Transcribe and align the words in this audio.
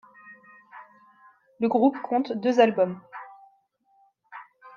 Le 1.59 1.67
groupe 1.69 1.95
compte 2.01 2.31
deux 2.33 2.59
albums. 2.59 2.99